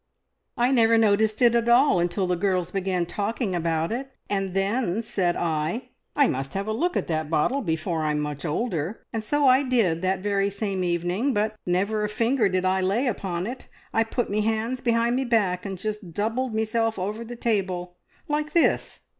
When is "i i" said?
5.35-6.27